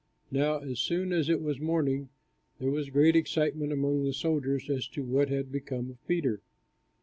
[0.31, 2.09] Now as soon as it was morning,
[2.57, 6.41] there was great excitement among the soldiers, as to what had become of Peter.